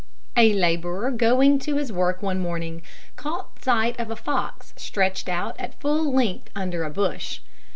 [0.35, 2.81] A labourer going to his work one morning,
[3.15, 7.41] caught sight of a fox stretched out at full length under a bush.